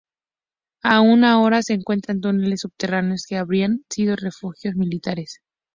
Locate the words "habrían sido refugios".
3.37-4.73